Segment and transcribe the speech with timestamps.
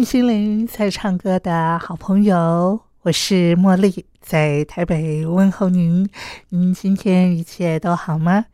[0.00, 4.06] 听心灵在唱歌的好朋友，我是茉莉。
[4.18, 6.08] 在台北问候您，
[6.48, 8.46] 您今天一切都好吗？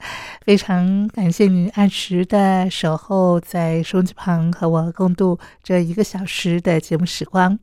[0.45, 7.57] 非常感谢您按时的守候在收音机旁和我共度这一个小时的节目时光。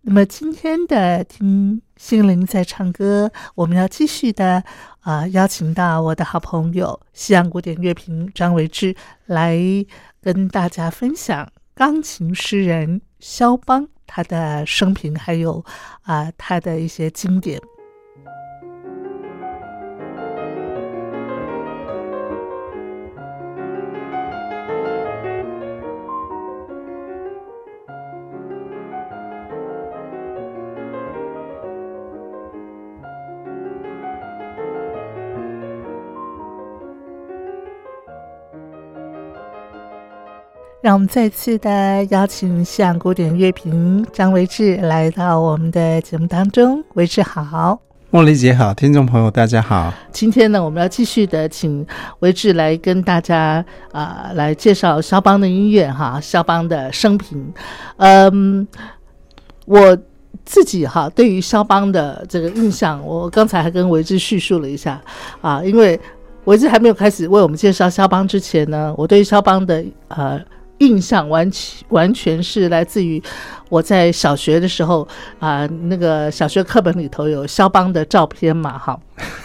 [0.00, 4.64] 那么今天的听心灵在唱歌，我们要继续的
[5.00, 9.58] 啊，邀请到我的好朋友西洋古典乐评张维志来
[10.22, 13.88] 跟大家分享钢琴诗人肖邦。
[14.10, 15.62] 他的生平，还有
[16.02, 17.60] 啊，他的一些经典。
[40.80, 46.84] 让我们再次的邀请向古典乐评张维志来到我们的节目当中。
[46.94, 47.80] 维志好，
[48.12, 49.92] 茉莉姐好，听众朋友大家好。
[50.12, 51.84] 今天呢，我们要继续的请
[52.20, 57.52] 维志来跟大家啊来介绍肖邦的音乐哈，肖邦的生平。
[57.96, 58.64] 嗯，
[59.66, 59.98] 我
[60.44, 65.02] 自己哈对于肖邦的这个印象，我刚才还跟维志叙述了一下
[65.40, 65.98] 啊，因为
[66.44, 70.40] 维志还没有开始为我们介绍肖邦之前呢，我对肖邦的呃。
[70.78, 73.22] 印象完全完全是来自于
[73.68, 75.06] 我在小学的时候
[75.38, 78.98] 啊，那个小学课本里头有肖邦的照片嘛，哈。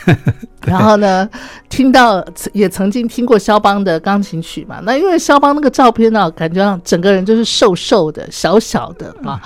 [0.66, 1.30] 然后呢，
[1.70, 2.24] 听到
[2.54, 4.80] 也曾经听过肖邦的钢琴曲嘛。
[4.84, 9.42] 那因为肖邦那个照片呢，感觉上整个人就是瘦瘦的、小小的啊。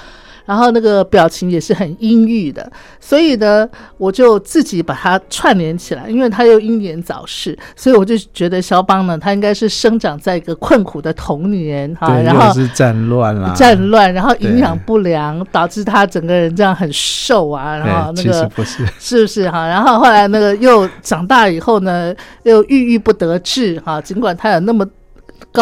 [0.48, 2.72] 然后那个表情也是很阴郁的，
[3.02, 19.68] 所以呢，我就自己把它串联起来，因为他又英年早逝，所以我就觉得肖邦呢，他应该是生长在一个困苦的童年哈，然后是战乱啦，战乱，然后营养不良导致他整个人这样很瘦啊，然后那个不是是不是哈？
[19.68, 24.88] 然后后来那个又长大以后呢，又郁郁不得志哈，尽管他有那么。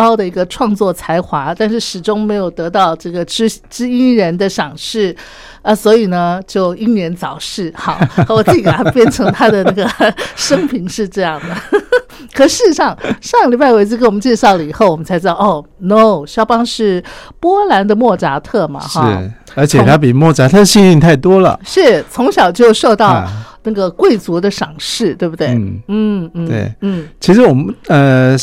[0.02, 5.16] 高的一个创作才华，但是始终没有得到这个知知音人的赏识，
[5.62, 7.72] 啊，所以呢就英年早逝。
[7.74, 7.98] 好，
[8.28, 9.90] 我自己给他变成他的那个
[10.36, 11.56] 生平是这样的。
[12.34, 17.02] 可事实上，上个礼拜维兹给我们介绍了以后，我们才知道哦，no，肖邦是
[17.40, 19.22] 波兰的莫扎特嘛，哈，
[19.56, 23.26] 而且他比莫扎特幸运太多了，是从小就受到。
[23.66, 25.48] 那个贵族的赏识，对不对？
[25.50, 28.38] 嗯嗯嗯，对，嗯，其实我们呃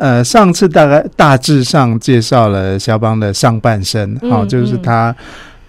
[0.00, 5.14] 呃上次大概大致上介绍了肖邦的上半生，好，就是他。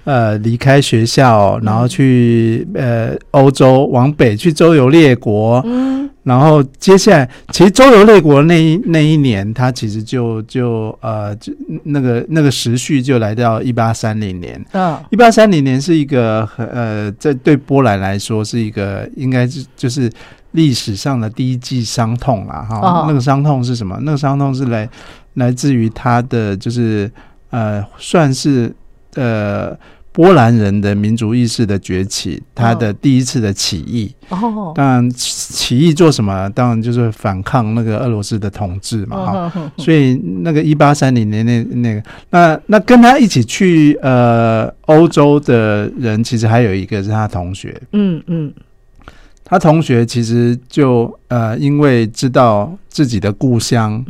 [0.05, 5.61] 呃，离开学校，然后去呃欧洲，往北去周游列国。
[5.65, 11.51] 嗯，然后接下来，其实周游列国那一那一年，他其实就就呃，就
[11.85, 14.63] 那个那个时序就来到一八三零年。
[14.73, 20.07] 嗯，一八三零年是一个呃，在对波兰来说是一个应该是就是
[20.51, 22.61] 历史上的第一季伤痛啊。
[22.61, 23.97] 哈，那个伤痛是什么？
[24.03, 24.87] 那个伤痛是来
[25.33, 27.11] 来自于他的就是
[27.49, 28.71] 呃，算是
[29.15, 29.75] 呃。
[30.15, 34.09] 波兰人的民族意识的崛起，他的第一次的起义。
[34.29, 36.49] 哦，当然起义做什么？
[36.51, 39.49] 当然就是反抗那个俄罗斯的统治嘛。
[39.49, 47.77] 哈，所以那个一八三零年那那个，那那跟他一起去呃欧洲的人，其实还有一个是他同学。
[47.91, 48.53] 嗯嗯，
[49.43, 54.01] 他同学其实就呃，因为知道自己的故乡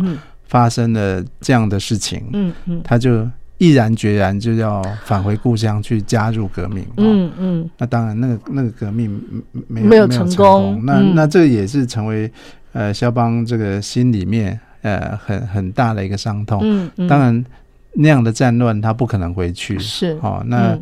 [0.44, 3.28] 发生了这样的事情，嗯嗯，他就。
[3.58, 6.86] 毅然决然就要返回故乡去加入革命。
[6.98, 9.22] 嗯嗯，那当然，那个那个革命
[9.68, 10.82] 没有没有成功。
[10.86, 12.32] 那那这也是成为
[12.74, 16.60] 呃肖邦这个心里面呃很很大的一个伤痛。
[16.64, 17.46] 嗯嗯，当然
[17.94, 20.78] 那样的战乱他不可能回去，是哦，那。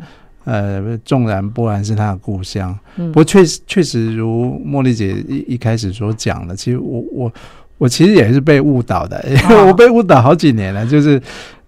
[0.46, 7.32] 呃，纵然波兰是他的故乡，嗯不过确实确实如茉莉姐一一开始所讲的，其实我我
[7.78, 10.84] 我其实也是被误导的，因为我被误导好几年了。
[10.84, 11.18] 就是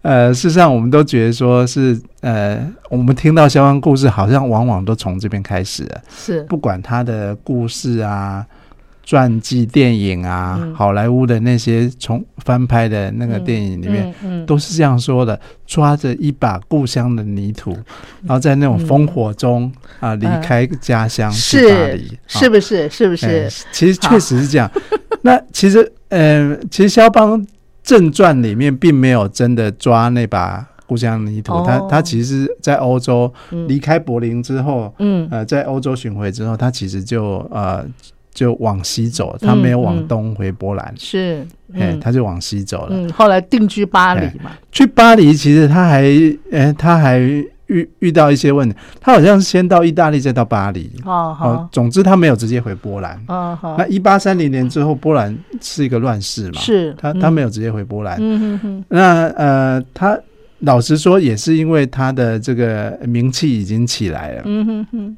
[0.06, 8.46] 呃，事实上我们都觉得说是呃，我们听到肖邦故事，好像往往都从这边开始了，是不管他的故事啊。
[9.04, 17.70] 传记电影啊，嗯好莱坞的那些从翻拍的那个电影里面，嗯嗯都是这样说的：抓着一把故乡的泥土，
[18.24, 22.90] 然后在那种烽火中啊，离开家乡去巴黎，是不是？
[22.90, 23.48] 是不是哎？
[23.70, 24.68] 其实确实是这样。
[25.22, 27.46] 那其实，呃，其实肖邦
[27.86, 31.88] 正传里面并没有真的抓那把故乡泥土，他哦。
[31.88, 33.68] 他其实在欧洲嗯。
[33.68, 35.28] 离开柏林之后，嗯。
[35.30, 37.86] 呃，在欧洲巡回之后，他其实就呃
[38.34, 42.00] 就往西走，他没有往东回波兰，是，哎、嗯。
[42.00, 42.88] 他就往西走了。
[42.90, 46.04] 嗯，后来定居巴黎嘛，去巴黎，其实他还，
[46.50, 47.20] 哎，他还
[47.66, 48.74] 遇遇到一些问题。
[49.00, 50.90] 他好像是先到意大利，再到巴黎。
[51.04, 53.20] 哦好哦，，总之他没有直接回波兰。
[53.28, 58.16] 嗯好那，一八三零年之后，波兰是一个乱世嘛，是他嗯他没有直接回波兰。
[58.20, 60.18] 嗯哼哼，那呃，他
[60.60, 65.16] 老实说，也是因为他的这个名气已经起来了，嗯哼哼，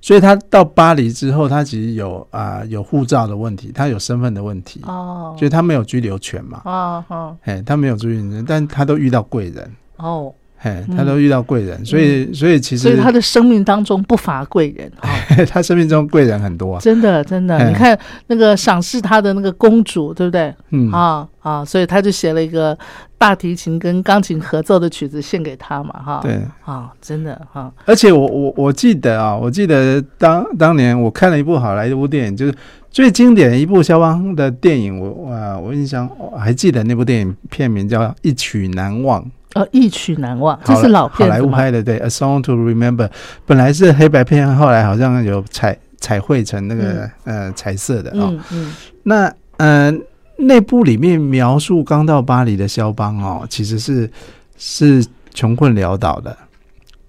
[0.00, 6.60] 所以他到巴黎之后，他其实有啊、有护照的问题，他有身份的问题，哦，所以他没有居留权嘛。
[6.64, 9.70] 哦哦哎，他没有居留权，但他都遇到贵人。
[9.96, 10.32] 哦，
[10.62, 15.10] 嘿，他都遇到贵人，所以所以其实所以他的生命当中不乏贵人啊。
[15.50, 16.80] 他生命中贵人很多啊。
[16.80, 17.98] 真的，真的，哎你看
[18.28, 20.54] 那个赏识他的那个公主，对不对？
[20.70, 22.78] 嗯，啊啊，所以他就写了一个
[23.18, 26.20] 大提琴跟钢琴合奏的曲子献给他嘛，哈。
[26.22, 32.54] 对，啊，真的哈，而且我我我记得啊，我记得当当年我看了一部好莱坞电影，就是
[32.88, 39.20] 最经典的一部肖邦的电影，我我我印象我还记得那部电影片名叫《一曲难忘》，
[39.54, 41.52] 呃，一曲难忘，这是老好莱片子吗？
[41.52, 43.06] 坞拍的，对，《A Song to Remember》，
[43.44, 48.72] 本来是黑白片，后来好像有彩彩绘成那个、呃彩色的啊、嗯嗯。
[49.02, 49.92] 那呃，
[50.38, 54.10] 那部里面描述刚到巴黎的肖邦哦，其实是
[54.56, 55.04] 是
[55.34, 56.36] 穷困潦倒的，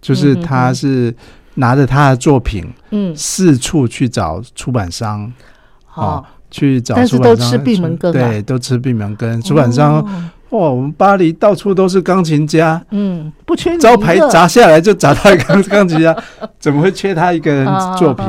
[0.01, 1.15] 就是他是
[1.55, 5.31] 拿着他的作品嗯，四处去找出版商，
[5.95, 8.13] 哦，去找出版商，都吃闭门羹啊。
[8.13, 9.41] 对，都吃闭门羹。
[9.41, 16.15] 出版商哦哇，我们巴黎到处都是钢琴家，嗯，不缺招牌砸下来就砸到一个钢琴家，
[16.59, 18.25] 怎么会缺他一个人啊作品？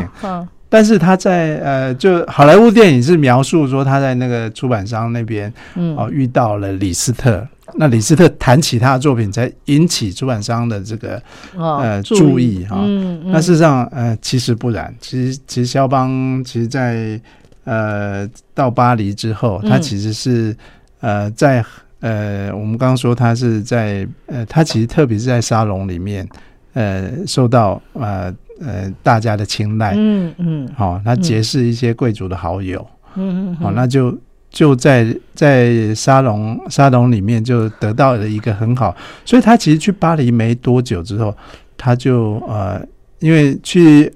[0.71, 5.94] 但是他在呃，就好莱坞电影是描述说他在那个出版商那边嗯。
[5.97, 11.23] 哦遇到了李斯特，那李斯特谈起他的作品，才引起出版商的这个
[11.55, 12.65] 哦呃注意。
[12.65, 12.79] 哈。
[12.81, 13.32] 嗯，嗯。
[13.32, 17.21] 那事实上呃其实不然，其实其实肖邦其实在
[17.65, 19.82] 呃到巴黎之后，他嗯。
[19.82, 20.56] 其实是
[21.00, 21.65] 呃在
[22.05, 26.29] 呃我们刚刚说他是在呃他其实特别是在沙龙里面
[26.75, 28.31] 呃受到呃
[28.61, 29.95] 呃大家的青睐。
[29.97, 30.69] 嗯嗯。
[30.77, 34.17] 好、他结识一些贵族的好友，嗯嗯，好、那就
[34.51, 41.35] 就在在沙龙沙龙里面就得到了一个很好，所以他其实去巴黎没多久之后，
[41.79, 42.87] 他就呃，
[43.21, 44.12] 因为去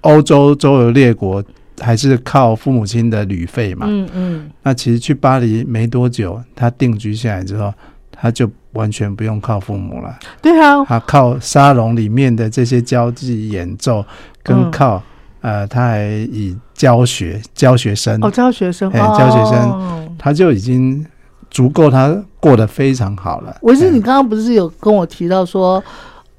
[0.00, 1.42] 欧洲周游列国
[1.80, 4.50] 还是靠父母亲的旅费嘛，嗯嗯。
[4.62, 7.72] 那其实去巴黎没多久，他定居下来之后，
[8.10, 10.18] 他就完全不用靠父母了。
[10.42, 14.04] 对啊，他靠沙龙里面的这些交际演奏，
[14.42, 14.70] 跟嗯。
[14.70, 15.02] 靠、
[15.40, 21.04] 呃，他还以教学教学生，哦，教学生，哎哦教学生他就已经
[21.50, 23.56] 足够他过得非常好了。
[23.62, 25.82] 我记得你哎刚刚不是有跟我提到说，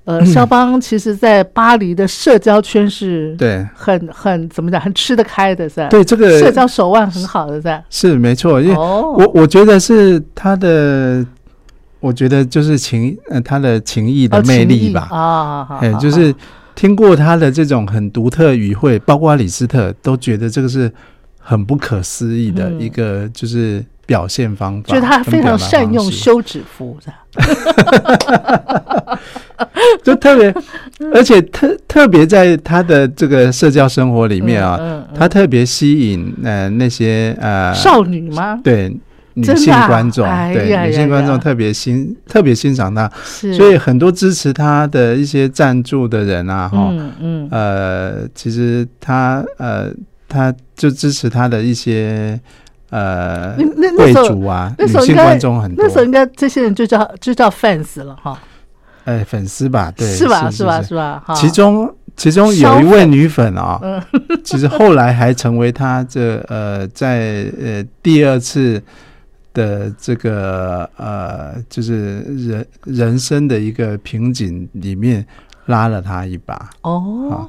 [0.10, 3.64] 呃，肖邦其实在巴黎的社交圈是对。
[3.76, 5.88] 很很怎么讲，很吃得开的，是吧？
[5.90, 8.10] 对这个社交手腕很好的，是？
[8.10, 11.24] 是没错，因为哦，我我觉得是他的，
[12.00, 16.34] 我觉得就是情呃他的情谊的哦魅力吧，啊，好哎，好就是
[16.74, 20.92] 听过他的这种很独特语汇，包括李斯特都觉得这个是
[21.40, 22.82] 很不可思议的嗯。
[22.82, 27.16] 一个就是表现方法，觉得他非常善用休止符，是吧？
[30.04, 30.54] 就特别，
[31.14, 38.60] 而且特特别在他的这个社交生活里面啊，嗯，嗯他特别吸引呃那些呃少女吗？
[38.64, 38.96] 对
[39.36, 47.48] 女性观众，哎对女性观众特别欣特别欣赏他，所以很多支持他的一些赞助的人啊，哈、嗯嗯。
[47.50, 49.90] 呃，其实他呃
[50.28, 52.38] 他就支持他的一些
[52.90, 53.56] 呃
[53.96, 55.86] 贵族啊，女性那时候应该观众很多。
[55.86, 58.38] 那，时候应该这些人就叫就叫 fans 了哈，
[59.10, 60.52] 哎粉丝吧，对，是吧？
[60.52, 60.82] 是是吧？
[60.82, 61.24] 是是吧？
[61.26, 64.02] 哈，其中其中有一位女粉啊、嗯
[64.44, 68.82] 其实后来还成为他这呃在呃第二次
[69.54, 75.26] 的这个呃，就是人人生的一个瓶颈里面
[75.66, 76.70] 拉了他一把。
[76.82, 77.48] 哦，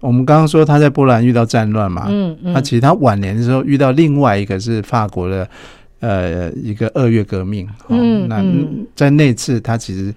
[0.00, 5.48] 我们刚刚说他在波兰遇到战乱嘛，嗯嗯，那其实他晚年的时候遇到另外一个是法国的
[6.00, 10.14] 呃一个二月革命，哦嗯那嗯在那次他其实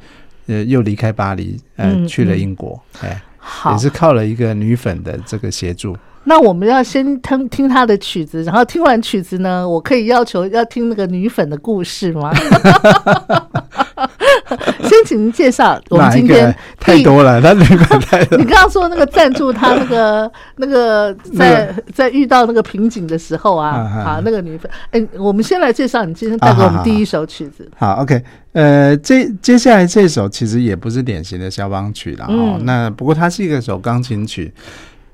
[0.48, 5.96] 呃又离开巴黎，呃嗯去了嗯英国，哎，好也，是靠了一个女粉的这个协助。
[6.24, 12.32] 那我们要先听听他的曲子，然后听完曲子呢，我可以要求要听那个女粉的故事吗？
[14.88, 18.46] 先请您介绍我们今天太多了，他女粉太多你。
[18.46, 24.12] 刚刚说那个赞助他那个 那个在在遇到那个瓶颈的时候啊，啊啊。
[24.12, 28.22] 啊，那个女粉，哎，我们先来介绍你今天带给我们第一首曲子，好，OK，
[28.54, 34.54] 呃，这接下来这首其实也不是典型的肖邦曲啦，哦，嗯那不过它是一个首钢琴曲，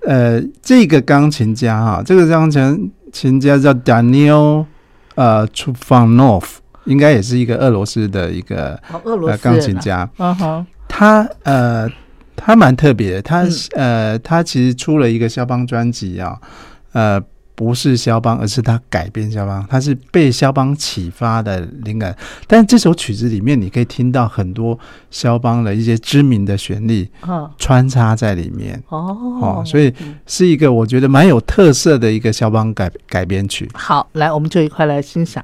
[0.02, 4.66] 呃，这个钢琴家哈，这个钢琴琴家叫 Daniel
[5.16, 6.44] 呃 Trufanov，
[6.88, 11.88] 应该也是一个俄罗斯的一个哦，俄罗呃钢琴，家，嗯哼，他呃
[12.36, 13.52] 他蛮特别的，他、嗯。
[13.76, 16.40] 呃他其实出了一个肖邦专辑啊，
[16.94, 17.22] 呃
[17.56, 22.16] 不是肖邦，而是他改编肖邦，他是被肖邦启发的灵感。
[22.46, 24.78] 但这首曲子里面，你可以听到很多
[25.10, 28.82] 肖邦的一些知名的旋律嗯，穿插在里面。
[28.90, 29.18] 哦。
[29.42, 29.92] 哦，所以
[30.28, 33.68] 是一个我觉得蛮有特色的一个肖邦改改编曲。
[33.74, 35.44] 好，来，我们就一块来欣赏。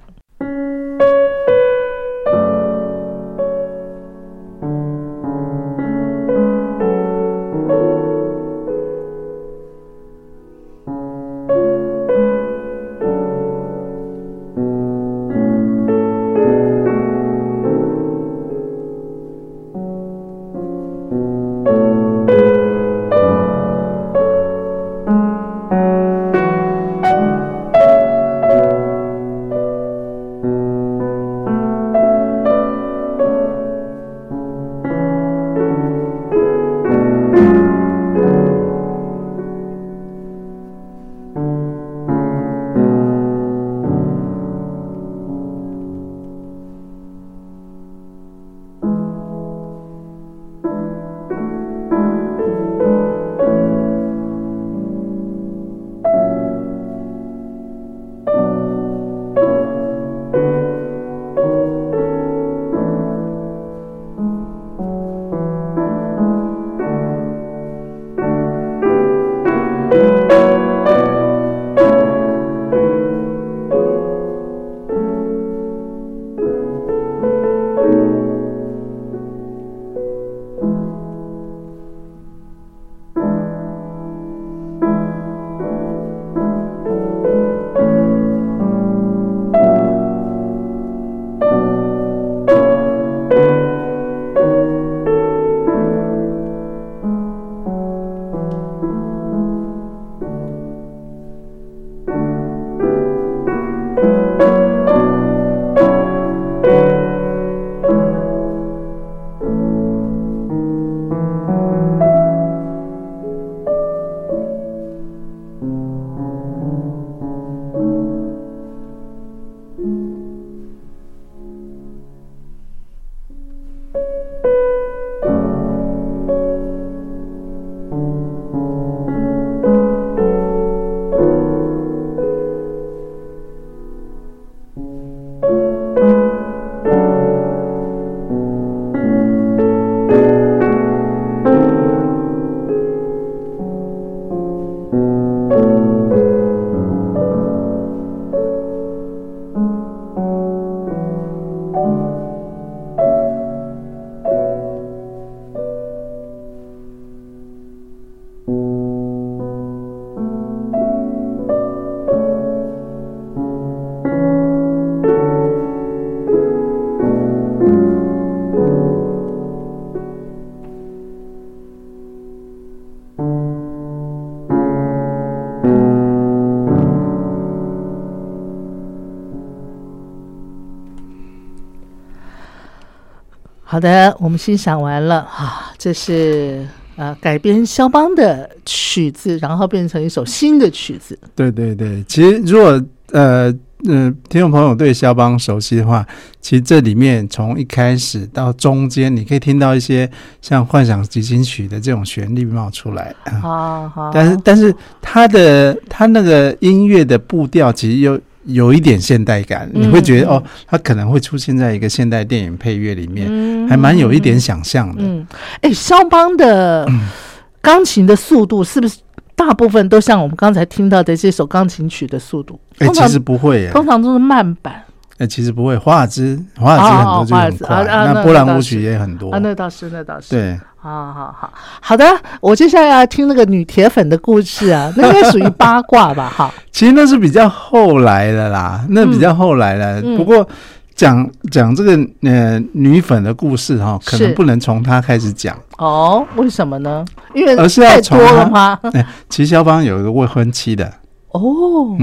[183.73, 186.63] 好的，我们欣赏完了啊，这是
[186.95, 191.17] 呃改编肖邦的曲子，然后变成一首新的曲子。
[191.35, 192.79] 对对对，其实如果
[193.13, 193.49] 呃
[193.85, 196.05] 嗯、呃听众朋友对肖邦熟悉的话，
[196.39, 200.07] 其实这里面从一开始到中间，你可以听到一些
[200.39, 203.39] 像幻想进行曲的这种旋律冒出来啊。
[203.41, 215.01] 好好，但是但是它的它那个音乐的步调其实又有一点现代感，你会觉得哦，它可能会出现在一个现代电影配乐里面，还蛮有一点想象的。
[215.03, 215.25] 嗯，
[215.62, 216.88] 哎，肖邦的
[217.62, 219.00] 钢琴的速度是不是
[219.35, 222.59] 大部分都像我们刚才听到的这首钢琴曲的速度？
[222.79, 224.83] 哎，其实不会，通常都是慢板。
[225.19, 229.31] 哎，其实不会，华尔兹，华尔兹很多就很快，那波兰舞曲也很多。
[229.31, 232.05] 啊，那倒是，那倒是，对，好好好，好的，
[232.41, 236.29] 我接下来要听那个女铁粉的故事啊， 那应该属于八卦吧？
[236.35, 240.45] 哈，其实那是比较后来的啦，那比较后来的，不过
[240.93, 247.05] 讲讲这个呃女粉的故事哈，可能不能从她开始讲哦，为什么呢？
[247.33, 248.19] 因为而是要从
[248.51, 250.91] 她， 哎，齐肖邦有一个未婚妻的。
[251.33, 251.97] 哦，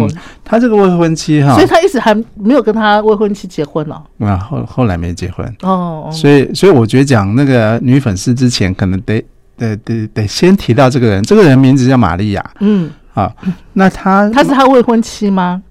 [0.44, 4.00] 他这个未婚妻哈，所以他一直还没有跟他未婚妻结婚呢。
[4.18, 9.24] 啊，后后来没结婚哦，所以所以我觉得讲那个女粉丝之前，可能得
[9.56, 12.50] 得得得先提到这个人，这个人名字叫玛利亚。
[12.58, 13.32] 嗯，好，
[13.72, 15.62] 那他 他是他未婚妻吗？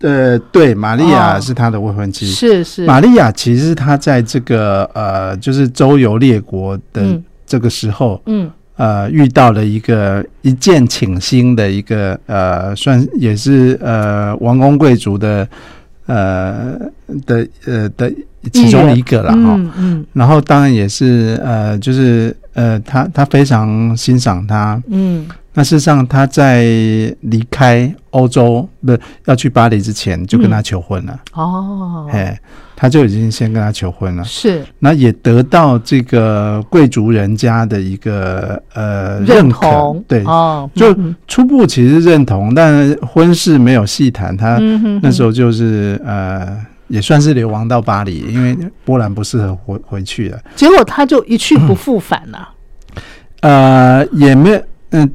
[0.00, 2.26] 呃，对，玛利亚是他的未婚妻。
[2.26, 8.50] 是是，玛利亚其实他在这个呃，就是周游列国的这个时候，嗯。
[8.76, 15.48] 呃，遇到了一个一见倾心的一个呃，算也是呃王公贵族的
[16.06, 16.78] 呃
[17.26, 18.12] 的呃的
[18.52, 19.60] 其中一个了哈。
[19.76, 24.82] 嗯，然后当然也是呃，就是呃，他他非常欣赏他。
[24.88, 25.26] 嗯。
[25.56, 26.64] 那事实上，他在
[27.20, 31.20] 离开欧洲不要去巴黎之前，就跟他求婚了。
[31.32, 32.36] 哦，哎，
[32.74, 34.24] 他就已经先跟他求婚了。
[34.24, 40.04] 是，那也得到这个贵族人家的一个呃认同。
[40.08, 40.92] 对，哦，就
[41.28, 44.36] 初步其实认同，但婚事没有细谈。
[44.36, 44.58] 他
[45.00, 46.58] 那时候就是呃，
[46.88, 50.38] 也算是流亡到巴黎，因为波兰不适合回回去了。
[50.56, 52.48] 结果他就一去不复返了。
[53.42, 54.60] 呃，也没有。
[54.94, 55.10] 嗯，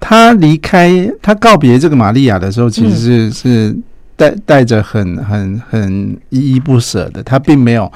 [0.00, 3.76] 他离开他告别这个玛利亚的时候，其实是是
[4.16, 7.22] 带带着很很很依依不舍的。
[7.22, 7.90] 他并没有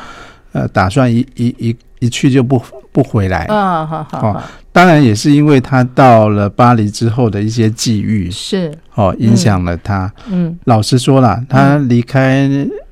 [0.52, 3.86] 呃打算一一一一去就不不回来啊。
[3.86, 10.12] 好好，当然也是因为他到了巴黎之后的一些际遇是哦影响了他。
[10.30, 12.48] 嗯，老实说了，他离开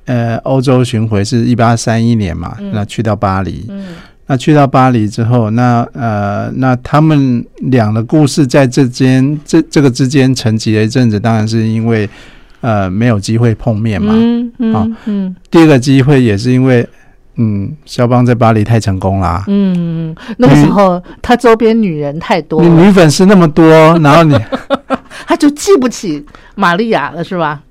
[0.07, 3.67] 呃欧洲巡回是一八三一年嘛，那去到巴黎。
[3.69, 3.85] 嗯。
[4.29, 12.09] 那去到巴黎之后，那呃，那他们俩的故事在这间这这个之间沉寂了一阵子，当然是因为
[12.61, 14.13] 呃没有机会碰面嘛。
[14.17, 15.37] 嗯嗯嗯。
[15.49, 16.85] 第二个机会也是因为，
[17.37, 19.45] 嗯，肖邦在巴黎太成功啦。
[19.47, 23.65] 嗯，那个时候他周边女人太多，女粉丝那么多，
[24.01, 24.37] 然后你
[25.29, 26.25] 他就记不起
[26.57, 27.63] 玛利亚了，是吧？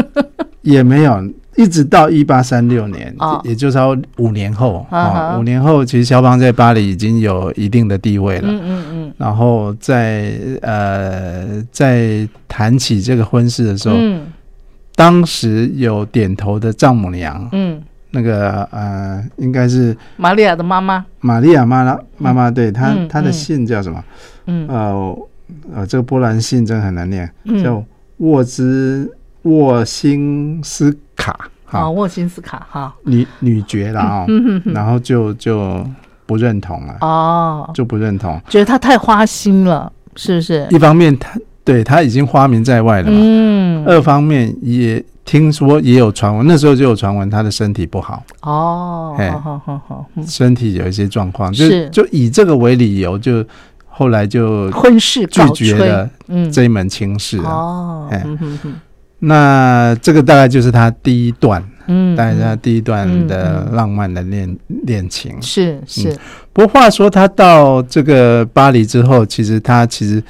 [0.60, 1.22] 也没有。
[1.56, 3.14] 一直到一八三六年，
[3.44, 8.48] 也就是说五年后啊，五年后，其实肖邦在巴黎已经有一定的地位了。
[8.48, 9.12] 嗯嗯嗯。
[9.18, 13.96] 然后在呃，在谈起这个婚事的时候，
[14.96, 24.04] 当时有点头的丈母娘，嗯，那个呃，应该是玛利亚的妈妈，玛利亚妈妈妈妈，对她她的姓叫什么？
[24.46, 24.66] 嗯。
[24.68, 25.18] 呃
[25.74, 27.30] 呃，这个波兰姓真的很难念，
[27.62, 27.84] 叫
[28.16, 29.08] 沃兹。
[29.44, 34.26] 沃辛斯卡，好，沃金斯卡，哈，女女爵了啊，
[34.64, 35.84] 然后就就
[36.26, 40.66] 不认同了，哦，就不认同，觉得他太花心了，是不是？
[40.70, 53.44] 一方面，他对他已经花名在外了嘛，嗯，二方面也听说也有传闻，那时候就有传闻他的身体不好，哦，好好好好，身体有一些状况，就就以这个为理由，就
[53.86, 56.08] 后来就婚事拒绝了
[56.52, 58.74] 这一门亲事，哦，嗯哼哼。
[59.26, 64.56] 那这个大概就是他第一段，嗯，大概是他第一段的浪漫的恋
[64.86, 66.14] 恋情，是是。
[66.52, 70.22] 不过话说，他到这个巴黎之后，其实他其实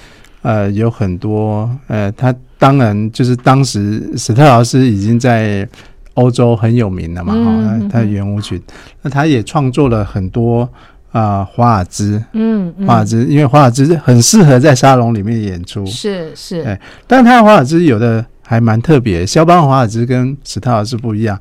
[0.42, 5.68] 呃有很多呃，他当然就是当时史特劳斯已经在
[6.14, 8.62] 欧洲很有名了嘛，哈，他圆舞曲，
[9.02, 10.68] 那他也创作了很多
[11.10, 18.24] 啊华尔兹，嗯，华尔兹，因为华尔兹很适合在沙龙里面演出，是是，哎，但是他的华尔兹有的。
[18.46, 21.38] 还蛮特别，肖邦华尔兹跟史特劳斯不一样，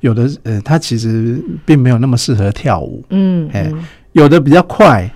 [0.00, 3.72] 有的呃，他其实并没有那么适合跳舞，嗯，哎，
[4.12, 5.10] 有的比较快，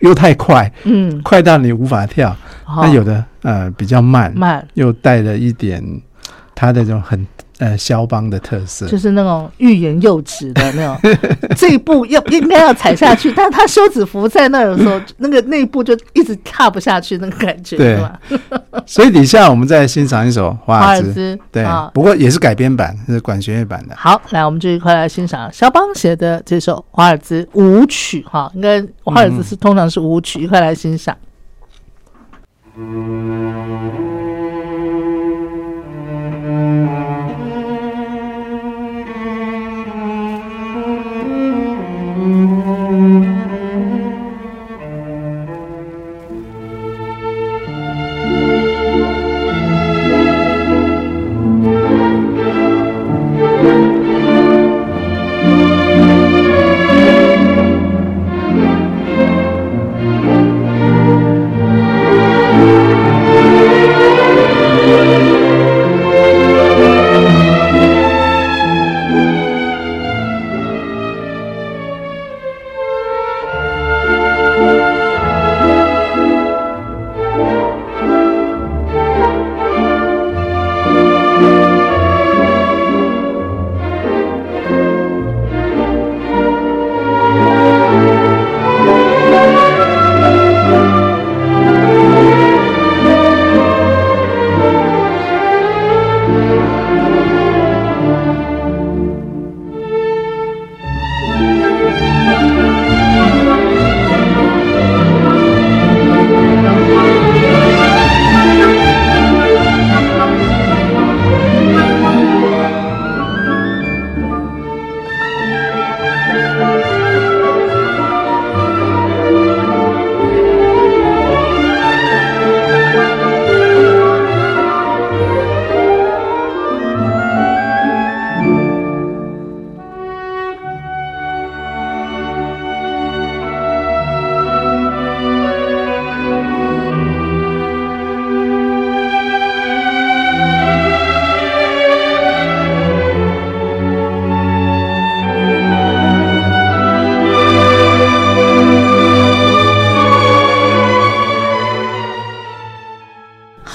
[0.00, 4.66] 又太快，嗯，快到你无法跳，那有的呃比较慢，慢。
[4.74, 5.82] 又带了一点
[6.54, 7.26] 他的这种很。
[7.60, 10.98] 呃，肖邦的特色就是那种欲言又止的那种，
[11.54, 18.18] 这一步要应该要踩下去， 但是他休止符在那儿的时候，那个那一步就一直踏不下去，那个感觉，对吧？
[18.86, 23.94] 所以底下我们再欣赏一首华尔兹，对，不过也是改编版，是管弦乐版的。
[23.94, 31.14] 好，来，我们就一块来欣赏肖邦写的这首华尔兹舞曲，哈，应该华尔兹是通常是舞曲，一块来欣赏。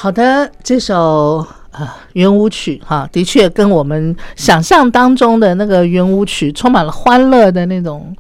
[0.06, 8.15] 好的，这首呃圆舞曲哈，的确跟我们想象当中的那个圆舞曲充满了欢乐的那种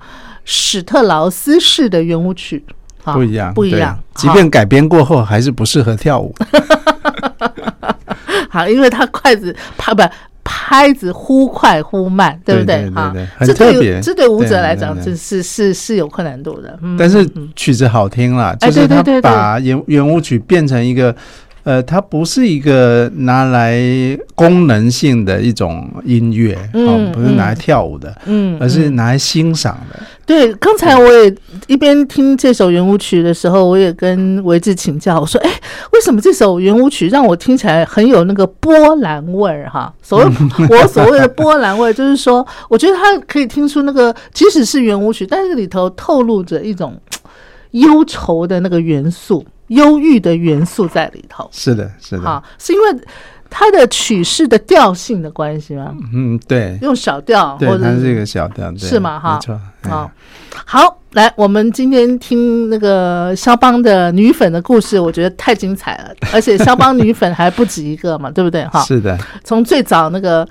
[0.45, 2.65] 史特劳斯式的圆舞曲
[3.03, 3.99] 不一样，不一样。
[4.15, 6.33] 即便改编过后，还是不适合跳舞。
[8.49, 10.01] 好，因为他筷子拍不
[10.43, 12.89] 拍子忽快忽慢，对不对？
[12.89, 14.01] 哈，很特别。
[14.01, 16.79] 这对舞者来讲，这是是是有困难度的。
[16.97, 17.23] 但是
[17.55, 21.15] 曲子好听了，就是他把圆圆舞曲变成一个。
[21.65, 23.75] 呃，它不是一个拿来
[24.35, 29.99] 功能性的一种音乐，嗯，不是拿来跳舞的，嗯，而是拿来欣赏的。
[30.27, 35.49] 对，刚才我也一边听这首圆舞曲的时候，我也跟维志请教，我说：“哎，
[35.91, 39.67] 为什么这首圆舞曲让我听起来很有那个波兰味儿？
[39.67, 40.25] 哈，所谓
[40.69, 46.95] 我所谓的波兰味，就是说，我觉得它可以听出那个，即使是圆舞曲，但是里头透露着一种
[47.71, 53.03] 忧愁的那个元素。”忧郁的元素在里头，是的，是的，好，是因为
[53.49, 55.95] 它的曲式的调性的关系吗？
[56.13, 59.19] 嗯，对，用小调，对，它是一个小调，是吗？
[59.19, 60.11] 哈，没错，好，
[60.65, 68.65] 好，来，我们今天听那个肖邦的女粉的故事，我觉得太精彩了，而且肖邦女粉还不止一个嘛，对不对？
[68.65, 70.47] 哈，是的，从最早那个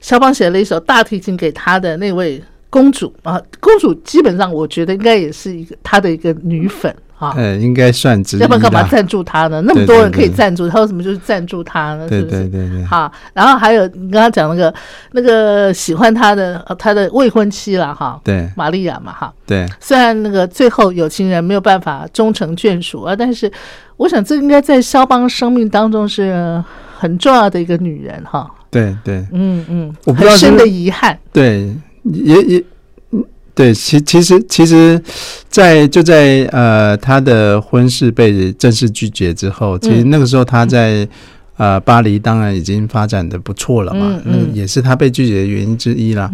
[0.00, 6.94] 肖邦写了一首大提琴给他的那位公主啊，公主基本上我觉得应该也是一个她的一个女粉。
[7.18, 9.62] 啊，应该算之要不然干嘛赞助他呢？
[9.62, 12.06] 那么多人可以赞助他，为什么就是赞助他呢？
[12.08, 12.84] 对对对对。
[12.84, 14.74] 好，然后还有你刚刚讲那个
[15.12, 19.66] 那个喜欢他的他的未婚妻了哈，对，玛利亚嘛哈，对。
[19.80, 23.50] 虽然那个最后有情人没有办法终成眷属啊，但是
[23.96, 26.62] 我想这应该在肖邦生命当中是
[26.98, 28.50] 很重要的一个女人哈。
[28.70, 31.18] 对对，嗯嗯，很深的遗憾。
[31.32, 32.64] 对，也也。
[33.56, 35.02] 对，其其实其实，
[35.48, 41.08] 在就在呃他的婚事被正式拒绝之后，其实那个时候他在。
[41.56, 46.30] 呃，巴黎当然已经发展的不错了嘛，嗯，也是他被拒绝的原因之一啦。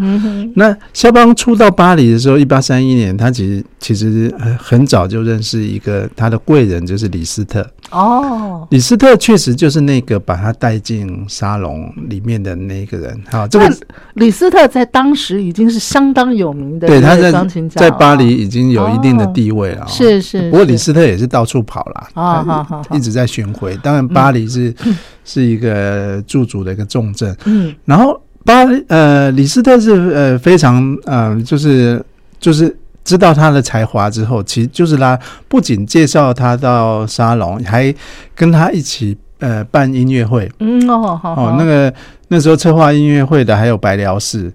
[0.54, 7.64] 那肖邦初到巴黎的时候，一八三一年，他其实其实很早就认识一个他的贵人，就是李斯特。
[7.90, 13.22] 哦，李斯特确实就是那个把他带进沙龙里面的那个人。
[13.30, 13.70] 好，这个
[14.14, 17.30] 李斯特在当时已经是相当有名的，对，他在
[17.68, 19.86] 在巴黎已经有一定的地位了。
[19.86, 23.76] 是是，不过李斯特也是到处跑了，啊，一直在巡回。
[23.82, 24.74] 当然，巴黎是。
[25.24, 32.04] 是一个驻足的一个重镇，嗯，然后巴呃李斯特是呃非常呃就是
[32.40, 37.94] 就是知道他的才华之后，其实就是他不仅介绍他到沙龙，还
[38.34, 41.92] 跟他一起呃办音乐会，嗯哦哦那个
[42.28, 44.52] 那时候策划音乐会的还有白辽士，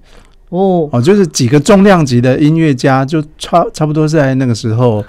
[0.50, 0.90] 哦。
[0.92, 5.02] 哦就是几个重量级的音乐家，就差差不多在那个时候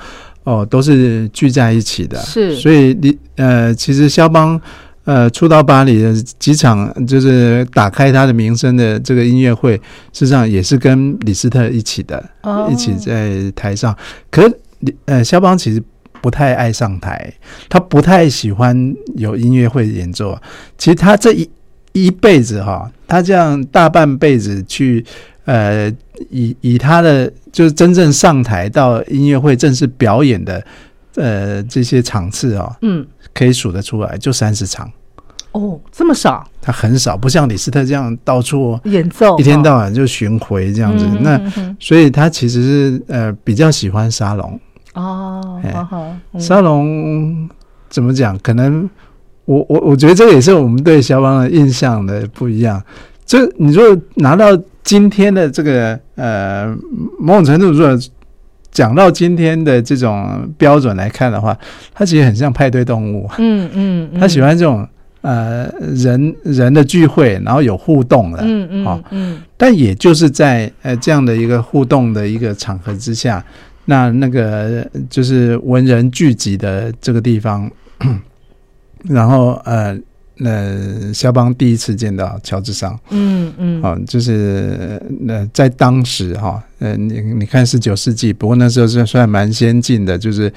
[0.45, 2.55] 哦都是聚在一起的，是。
[2.55, 4.61] 所以你呃其实肖邦。
[5.09, 9.75] 呃，初到巴黎的几场，就是打开他的名声的这个音乐会，
[10.13, 12.23] 事实上也是跟李斯特一起的，
[12.71, 13.97] 一起在台上。
[14.31, 14.47] 可
[14.81, 15.83] 李呃，肖邦其实
[16.21, 17.33] 不太爱上台，
[17.71, 20.39] 他不太喜欢有音乐会演奏。
[20.77, 21.49] 其实他这一
[21.93, 25.03] 一辈子哈，他这样大半辈子去
[25.47, 25.91] 呃，
[26.29, 30.63] 以以他的就是真正上台到音乐会正式表演的
[31.15, 33.07] 呃这些场次啊，嗯，
[33.39, 34.91] 可以数得出来，就三十场。
[35.53, 36.45] 哦，这么少？
[36.61, 41.07] 他很少，不像李斯特这样到处演奏，一天到晚就巡回这样子。
[41.21, 41.41] 那
[41.79, 44.61] 所以他其实是呃比较喜欢沙龙
[44.95, 45.63] 哦。
[46.39, 47.49] 沙龙
[47.89, 48.39] 怎么讲？
[48.41, 48.89] 可能
[49.47, 52.83] 我我我觉得这也是我们对肖邦的印象的不一样。
[53.25, 54.47] 这你说拿到
[54.83, 56.77] 今天的这个呃
[57.19, 57.97] 某种程度说
[58.71, 61.57] 讲到今天的这种标准来看的话，
[61.95, 63.29] 他其实很像派对动物。
[63.39, 64.87] 嗯嗯，他喜欢这种。
[65.21, 73.45] 呃，人人的聚会，然后有互动的，嗯嗯，嗯，但也就是在呃这样的一个互动的一个场合之下，
[73.87, 77.69] 那那个就是文人聚集的这个地方，
[79.09, 79.99] 然后呃，
[80.39, 90.53] 那肖邦第一次见到乔治桑，嗯嗯，哦，就是那在当时哈，呃，你你看十九世纪，不过那时候是算蛮先进的，就是。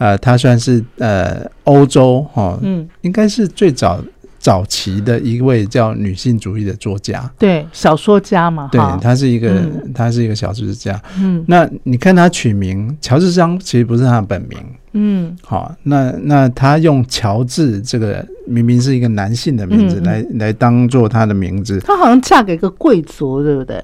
[0.00, 4.02] 呃，他算是呃欧洲哈，嗯，应该是最早
[4.38, 9.62] 早期的一位叫女性主义的作家，对，小说家嘛，对，他是一个，
[9.94, 14.58] 他是一个小说家，嗯，那你看他取名乔治桑，其实不是他的本名，
[14.92, 23.82] 嗯，好，那那他用乔治这个明明是一个男性的名字来来当做他的名字，他好像嫁给一个贵族，对不对？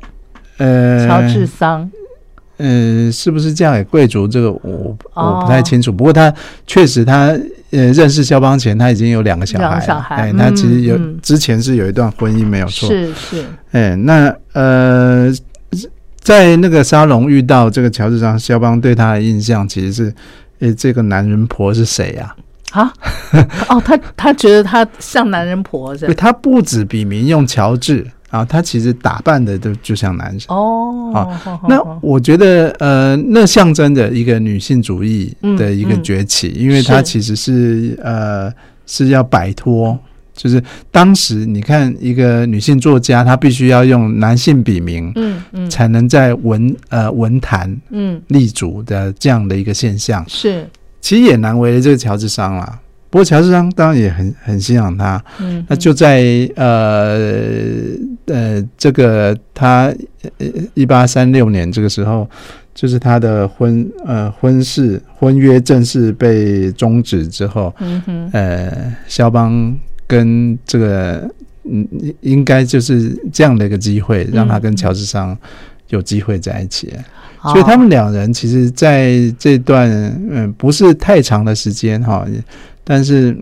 [0.58, 1.90] 呃，乔治桑。
[2.58, 4.26] 嗯，是不是嫁给贵族？
[4.26, 5.92] 这个我我不太清楚。
[5.92, 6.32] 不过他
[6.66, 7.26] 确实，他
[7.70, 10.16] 呃认识肖邦前，他已经有两个小孩，小孩。
[10.16, 15.30] 哎，他其实有、之前是有一段婚姻没有错，是是，哎，那呃，
[16.18, 20.14] 在那个沙龙遇到这个乔治桑，肖邦对他的印象其实是，
[20.60, 22.34] 哎，这个男人婆是谁呀、
[22.72, 22.92] 啊，
[23.68, 30.40] 哦，他他觉得他像男人婆是吧，他不止笔名用乔治啊，他其实打扮的都就像男人。
[30.48, 36.02] 哦，好那我觉得，呃，那象征着一个女性主义的一个嗯嗯。
[36.02, 38.52] 崛起，因为它其实是呃
[38.86, 39.98] 是要摆脱，
[40.37, 45.70] 就是当时你看一个女性作家，她必须要用男性笔名，嗯嗯。
[45.70, 48.20] 才能在文呃文坛嗯。
[48.29, 50.68] 立足的这样的一个现象，是。
[51.01, 52.79] 其实也难为了这个乔治桑啦。
[53.09, 56.22] 不过乔治桑当然也很很欣赏他，嗯那就在
[56.57, 57.16] 呃
[58.27, 59.94] 呃这个他
[60.75, 62.29] 一八三六年这个时候，
[62.75, 68.31] 就是他的婚呃婚事婚约正式被终止之后，嗯哼。
[68.33, 69.75] 呃，肖邦
[70.06, 71.28] 跟这个
[71.64, 71.86] 嗯
[72.20, 75.36] 应该就是这样的一个机会，让他跟乔治桑
[75.88, 76.92] 有机会在一起。
[77.42, 79.88] 所以他们两人其实在这段
[80.30, 82.26] 嗯不是太长的时间哈，
[82.82, 83.36] 但是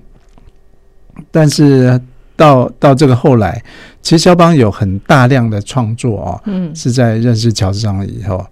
[1.30, 1.98] 但是
[2.36, 3.62] 到到这个后来，
[4.02, 8.44] 其实肖邦有很大量的创作哦，嗯是在认识乔治桑以后。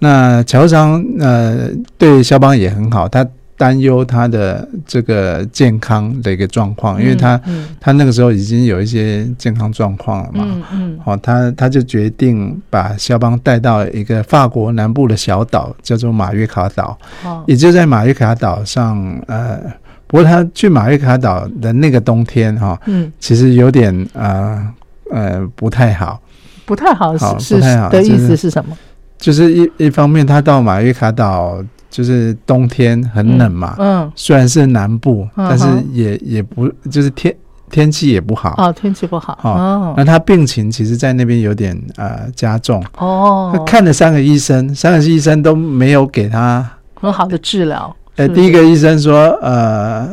[0.00, 3.26] 那乔治桑呃对肖邦也很好，他
[3.58, 10.44] 担忧他的这个健康的一个状况，因为他嗯他那个时候已经有一些健康状况了嘛。
[10.46, 19.20] 嗯嗯哦，他他就决定把肖邦带到一个法国南部的小岛，叫做马约卡岛，哦也就在马约卡岛上。
[19.26, 19.60] 呃，
[20.06, 24.72] 不过他去马约卡岛的那个冬天哈、嗯其实有点呃
[25.10, 26.20] 呃不太好，
[26.64, 28.76] 不太好不太好是的意思是什么？
[29.18, 37.34] 就是一一方面他到马约卡岛就是冬天很冷嘛，嗯虽然是南部，嗯但是也也不就是天
[37.70, 38.54] 天气也不好。
[38.58, 46.68] 哦天气不好哦那他病情其实，在那边有点呃加重哦，他哦看了三个医生，三个医生都没有给他。
[46.94, 47.94] 很好的治疗。
[48.16, 50.10] 呃，是是第一个医生说，呃，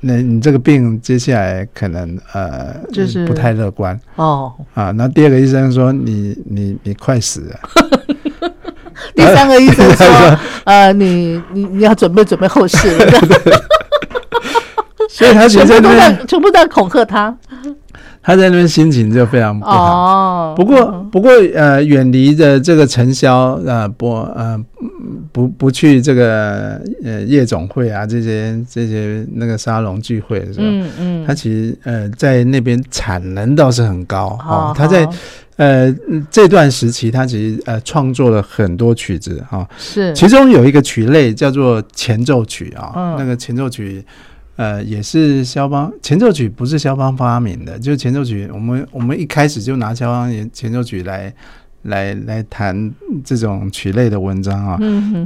[0.00, 4.90] 那你这个病接下来可能呃就是不太乐观哦，啊。
[4.92, 7.58] 那第二个医生说，你你你快死了。
[9.16, 10.06] 第三个医生说，
[10.64, 13.06] 呃，你你你要准备准备后事了，
[15.08, 17.36] 所以他其全部都在全部在恐吓他。
[18.26, 19.72] 他在那边心情就非常不好。
[19.76, 24.58] 哦，不过，不过，呃，远离的这个尘嚣，呃，不，呃，
[25.30, 34.74] 不，不去这个呃夜总会啊，这些这些那个沙龙聚会的时候，嗯嗯，他其实呃在那边产能倒是很高好哦。
[34.74, 35.12] 他在好
[35.56, 35.94] 呃
[36.30, 44.04] 这段时期，他其实呃创作了很多曲子哈、是其中有一个曲类叫做前奏曲啊、嗯那个前奏曲。
[44.56, 48.48] 呃，也是肖邦前奏曲，不是肖邦发明的，就是前奏曲。
[48.54, 51.34] 我们我们一开始就拿肖邦前前奏曲来
[51.82, 54.78] 来来谈这种曲类的文章啊。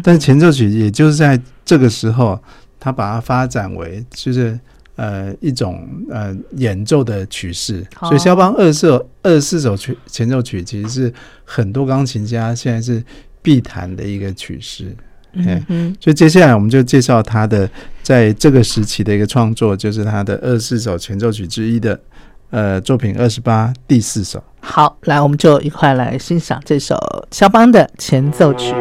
[0.03, 2.41] 但是前奏曲也就是在这个时候，
[2.81, 4.59] 他把它发展为就是
[4.99, 7.87] 呃一种呃演奏的曲式。
[8.01, 13.03] 哦所以肖邦二十四二十四首曲前奏曲，其实是很多钢琴家现在是
[13.41, 14.95] 必弹的一个曲式。
[15.35, 17.71] 嗯哼所以接下来我们就介绍他的
[18.03, 22.01] 在这个时期的一个创作，就是他的二十四首前奏曲之一的
[22.51, 24.43] 呃作品二十八第四首。
[24.61, 26.97] 好，来，我们就一块来欣赏这首
[27.31, 28.75] 肖邦的前奏曲。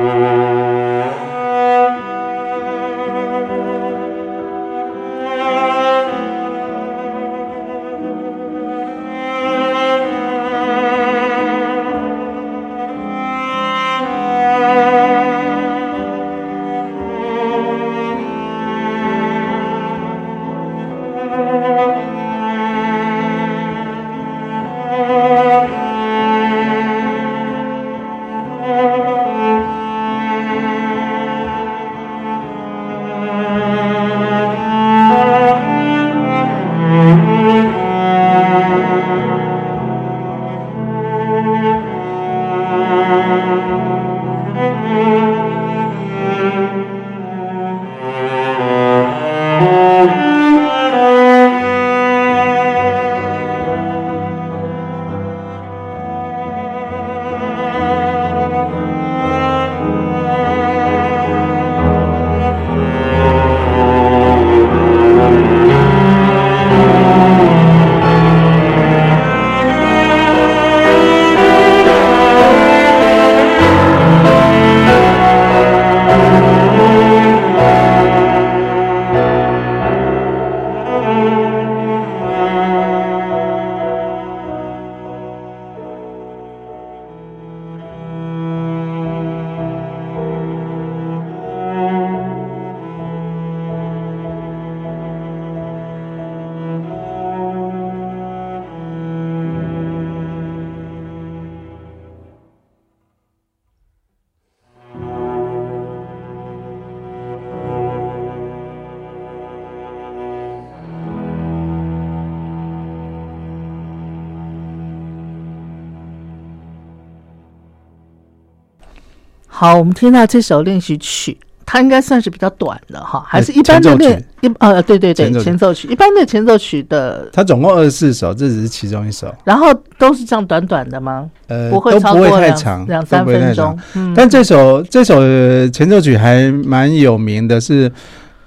[119.60, 125.88] 好，我们听到这首练习曲，它应该算是比较短的哈，还是一般的练一呃对对对前奏曲。
[125.88, 131.28] 一般的前奏曲的，它总共二十四首，这只是其中一首，然后都是这样短短的吗？
[131.48, 133.76] 呃，不会都不会超过太长，两三分钟。。
[133.96, 137.91] 嗯，但这首这首呃前奏曲还蛮有名的是，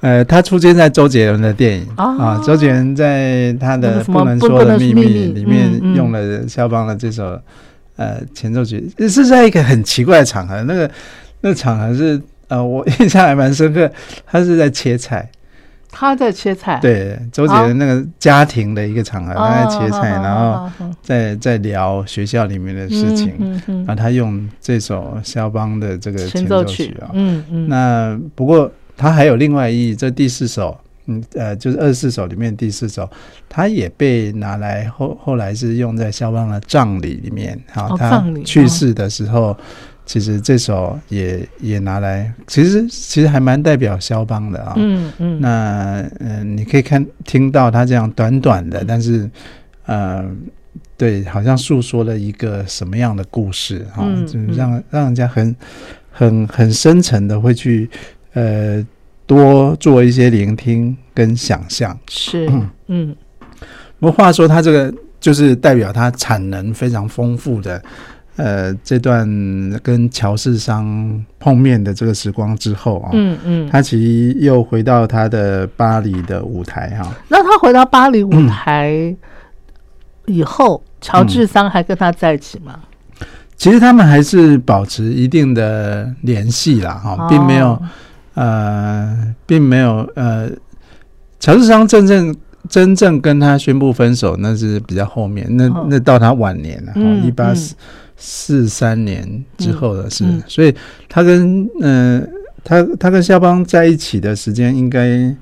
[0.02, 1.84] 呃，它出现在周杰伦的电影。
[1.96, 2.04] 哦。
[2.20, 7.36] 啊，周杰伦在他的《不能说的秘密里面用了肖邦的这首
[8.00, 10.90] 呃前奏曲，是在一个很奇怪的场合，那个
[11.42, 13.90] 那个场合是呃我 印象还蛮深刻，
[14.26, 15.30] 他是在切菜，
[15.90, 23.34] 他在切菜，对，周杰伦那个家庭的一个场合，哦，他在切菜，然后后在在聊学校里面的事情，
[23.86, 30.74] 然后他用这首肖邦的这个前奏曲啊，，嗯嗯，那不过他还有另外意义，这第四首，
[31.10, 33.08] 嗯呃，就是二十四首里面第四首，
[33.48, 39.56] 它也被拿来后后来是用在肖邦的葬礼里面，哈、他去世的时候，
[40.06, 44.74] 其实这首也也拿来，其实其实还蛮代表肖邦的啊。
[44.76, 49.28] 嗯嗯，那嗯、呃你可以看听到他这样短短的，但是
[49.86, 50.24] 呃。
[50.96, 55.56] 对，好像诉说了一个什么样的故事哈、嗯就是让让人家很
[56.12, 57.88] 很很深沉的会去
[58.34, 58.86] 呃
[59.30, 61.96] 多做一些聆听跟想象。
[62.08, 63.16] 是嗯嗯
[64.00, 67.80] 不过话说，他这个就是代表他产能非常丰富的。
[68.36, 69.28] 呃，这段
[69.82, 79.14] 跟乔世商碰面的这个时光之后啊，嗯嗯，他其实又回到他的巴黎的舞台哈、那他回到巴黎舞嗯台
[80.24, 82.80] 以后，乔治桑还跟他在一起吗？
[83.56, 87.82] 其实他们还是保持一定的联系啦，哈、并没有哦
[88.34, 90.48] 呃，并没有呃，
[91.38, 92.34] 乔治商真正
[92.68, 95.86] 真正跟他宣布分手，那是比较后面，那哦。
[95.90, 97.74] 那到他晚年了，嗯一八嗯四
[98.16, 100.74] 四三年之后的事，嗯所以
[101.08, 102.22] 他跟呃
[102.62, 105.34] 他他跟肖邦在一起的时间应该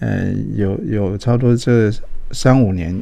[0.00, 1.90] 呃有有差不多这
[2.30, 2.94] 三五年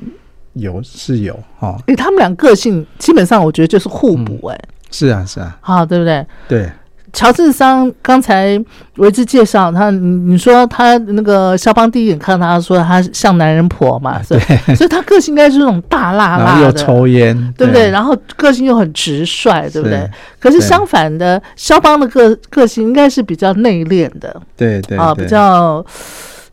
[0.55, 4.59] 有是有哈、诶，他们俩个性基本上我觉得就是互补、哎、
[4.91, 6.26] 是啊是啊，好，对不对？
[6.49, 6.70] 对。
[7.17, 8.62] 乔治桑刚才
[8.97, 14.41] 维之介绍他，你你说他那个肖邦第一眼看到他说他像男人婆嘛，所以
[14.75, 17.89] 所以他个性应该是那种大辣辣的，抽烟，对不对？
[17.89, 20.07] 然后个性又很直率，对不对？
[20.39, 25.83] 可是相反的，肖邦的个个性应该是比较内敛的啊，对对啊比较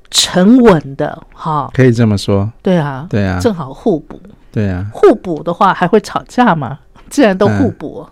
[0.09, 4.18] 沉稳的，哈，可以这么说，对啊，对啊，正好互补。
[4.49, 6.80] 对啊，互补的话还会吵架吗？
[7.09, 8.07] 既然都互补，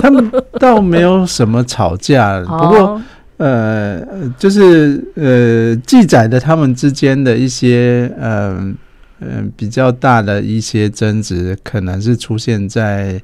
[0.00, 3.02] 他们倒没有什么吵架，不过哦
[3.38, 4.00] 呃，
[4.38, 8.74] 就是呃，记载的他们之间的一些呃
[9.20, 13.20] 呃比较大的一些争执，可能是出现在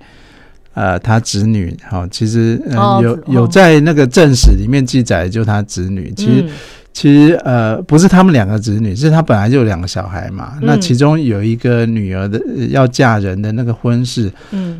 [0.74, 6.50] 呃他子女哈、其实呃、有有在那个正史里面记载，就他子女，其实、嗯。
[6.94, 10.80] 其实呃不是他们两个子女，是他本来就有两个小孩嘛，那嗯。
[10.82, 14.78] 其中有一个女儿的呃要嫁人的那个婚事，嗯，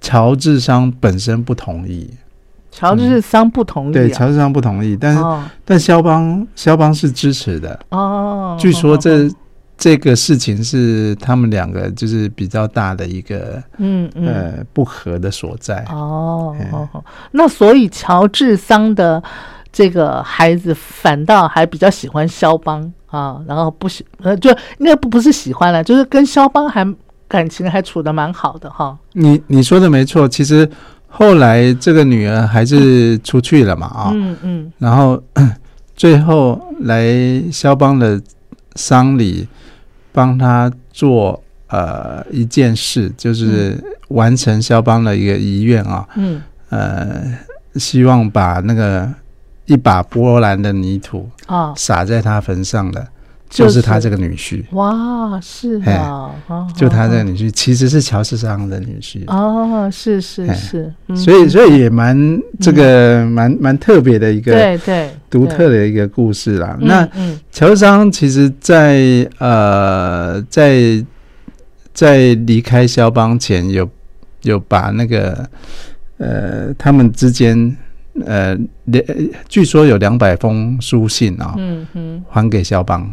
[0.00, 2.10] 乔治商本身不同意。
[2.70, 7.78] 乔治桑不同意、啊，对，乔治商不同意，但是、哦但肖邦肖邦是支持的。
[7.90, 9.30] 哦，据说这、哦
[9.76, 15.82] 这个事情是他们两个就是比较大的一个、嗯嗯呃不和的所在。
[15.90, 16.54] 哦
[17.30, 19.22] 那所以乔治桑的
[19.72, 26.84] 这个孩子反倒还比较喜欢肖邦啊，然后不喜呃，就应该不不是喜欢了，就是跟肖邦还
[27.30, 28.98] 感情还处的蛮好的哈。
[29.12, 30.68] 你你说的没错，其实
[31.06, 34.72] 后来这个女儿还是出去了嘛啊、嗯嗯。
[34.78, 35.22] 然后
[35.94, 37.04] 最后来
[37.52, 38.20] 肖邦的
[38.74, 39.46] 丧礼，
[40.10, 43.78] 帮他做呃一件事，就是
[44.08, 46.04] 完成肖邦的一个遗愿啊。
[46.16, 46.42] 嗯。
[46.70, 47.22] 呃，
[47.76, 49.08] 希望把那个
[49.66, 53.08] 一把波兰的泥土啊，撒在他坟上的，就
[53.50, 59.24] 就是是他这个女婿，哇，是哎啊，哦就他这个女婿，其实是乔世商的女婿。
[59.26, 61.16] 哦，是是哎是，嗯。
[61.16, 66.78] 所以，所以也蛮这个蛮蛮特别的一个对对独特的一个故事啦。
[66.80, 67.06] 那
[67.50, 71.04] 乔世商其实在，呃，在
[71.92, 73.90] 在离开肖邦前有，
[74.42, 75.44] 有把那个
[76.18, 77.76] 呃他们之间
[78.24, 79.04] 呃两
[79.48, 83.12] 据说有两百封书信啊、嗯哼，还给肖邦，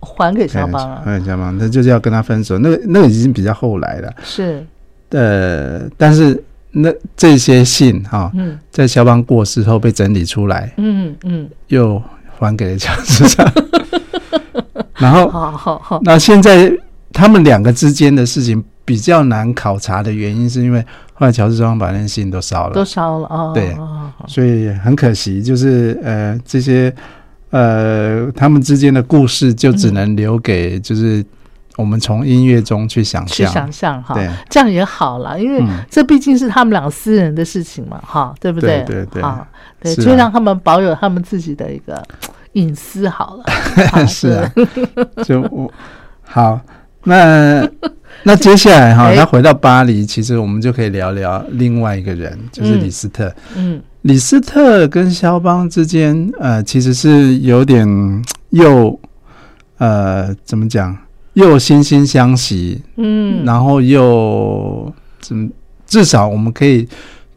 [0.00, 2.58] 还给肖邦了，还给肖邦，那就是要跟他分手。
[2.58, 4.66] 那个那个已经比较后来了，是
[5.10, 6.42] 呃，但是
[6.72, 12.00] 那这些信哈、嗯在肖邦过世后被整理出来，嗯嗯，又
[12.38, 13.46] 还给了乔治商。
[14.94, 16.70] 然后好好好，那现在
[17.12, 20.80] 他们两个之间的事情比较难考察的原因，是因为
[21.14, 23.52] 后来乔治双把那些信都烧了，都烧了啊。
[23.52, 23.76] 对，
[24.26, 26.94] 所以很可惜，就是呃这些
[27.50, 31.24] 呃他们之间的故事，就只能留给就是
[31.76, 33.46] 我们从音乐中去想象。
[33.48, 38.82] 去，想象哈，对，这样也好了，因为这毕竟是他们两个私人的事情嘛，哈，对不对？
[38.84, 42.02] 对对就让他们保有他们自己的一个
[42.52, 43.44] 隐私好了。
[44.06, 44.52] 是啊，
[45.24, 45.72] 就我
[46.22, 46.60] 好，
[47.04, 47.66] 那
[48.24, 49.16] 那接下来哈，哎。
[49.16, 53.34] 他回到巴黎，其实我们就可以聊聊另外一个人，就是李斯特。
[53.56, 57.86] 嗯李斯特跟肖邦之间，呃，其实是有点
[58.48, 58.98] 又
[59.76, 60.96] 呃，怎么讲，
[61.34, 64.90] 又惺惺相惜，嗯，然后又
[65.20, 65.48] 怎么，
[65.86, 66.88] 至少我们可以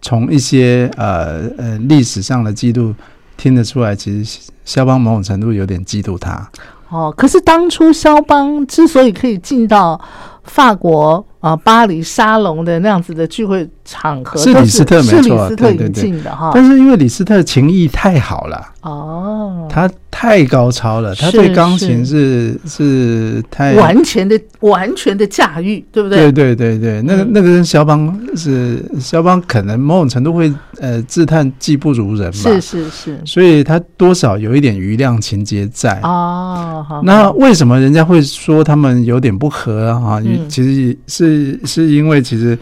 [0.01, 2.93] 从一些呃呃历史上的记录
[3.36, 6.49] 听得出来，其实肖邦某种程度有点嫉妒他。
[6.89, 9.99] 哦，可是当初肖邦之所以可以进到
[10.43, 16.52] 法国啊、巴黎沙龙的那样子的聚会场合，是李斯特没是李错斯特引对对对进的哈。
[16.56, 26.56] 但是因为李斯特情谊太好了，哦，他太高超了，他对钢琴是是太完全的完全的驾驭，对不对对？
[26.56, 33.20] 对对对，那个嗯那个跟肖邦是肖邦可能某种程度会呃自叹技不如人吧，是是是。
[33.26, 36.00] 所以他多少有一点余量情节在。
[36.02, 40.20] 哦，那为什么人家会说他们有点不合啊？
[40.22, 42.58] 因为嗯其实是是因为其实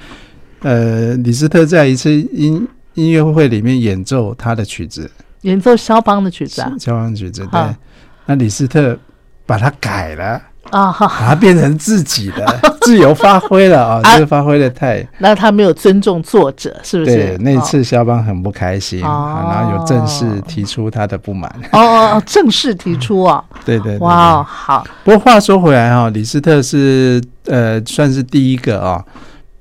[0.61, 5.09] 呃，李斯特在一次音音乐会里面演奏他的曲子，
[5.41, 7.61] 演奏肖邦的曲子啊肖邦曲子，对，
[8.25, 8.97] 那李斯特
[9.45, 10.41] 把它改了。
[10.69, 13.99] 啊哈，把它变成自己的， 自由发挥了啊！
[14.03, 17.13] 啊这个发挥的太那他没有尊重作者，是不是？
[17.13, 17.37] 对。
[17.39, 21.49] 那次肖邦很不开心，哦啊然后有正式提出他的不满。
[21.73, 23.43] 哦哦哦，正式提出啊！
[23.65, 29.03] 对对哇哦，好，不过话说回来哈、李斯特是呃算是第一个啊、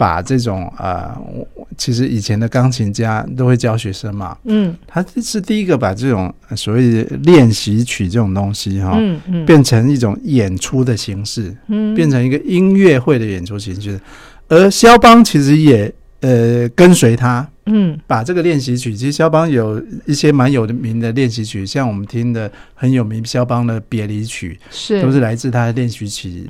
[0.01, 1.14] 把这种呃，
[1.55, 4.74] 我其实以前的钢琴家都会教学生嘛，嗯。
[4.86, 11.94] 他是第一个把这种呃所谓的练习曲这种东西哈、嗯嗯，变成一种演出的形式，嗯。
[11.94, 14.01] 变成一个音乐会的演出形式。
[14.48, 18.01] 而肖邦其实也呃跟随他，嗯。
[18.07, 25.03] 把这个练习曲，其实肖邦有一些蛮有名的练习曲，像我们听的很有名肖邦的别离曲，是。
[25.03, 26.48] 都是来自他的练习曲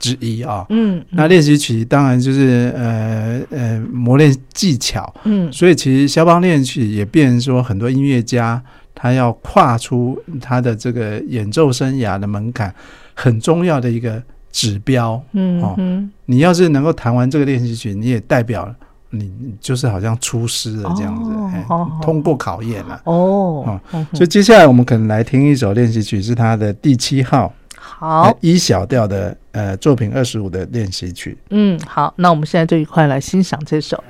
[0.00, 0.66] 之一啊。
[0.70, 5.52] 嗯那练习曲当然就是呃呃磨练技巧，嗯。
[5.52, 8.60] 所以其实肖邦练习曲也变成说很多音乐家
[8.92, 12.74] 他要跨出他的这个演奏生涯的门槛，
[13.14, 14.20] 很重要的一个
[14.50, 15.12] 指标。
[15.12, 18.72] 哦嗯嗯你要是能够弹完这个练习曲，你也代表
[19.10, 22.00] 你你就是好像出师了这样子，哎哦好好。
[22.02, 23.00] 通过考验了。
[23.04, 27.52] 哦哦，嗯所以接下来我们可能来听一首练习曲，是他的第七号
[28.00, 31.36] 好呃，一小调的呃作品二十五的练习曲。
[31.50, 34.02] 嗯好，那我们现在就一块来欣赏这首。